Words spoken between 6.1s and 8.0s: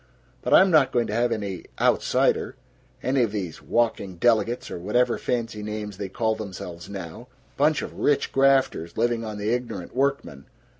themselves now bunch of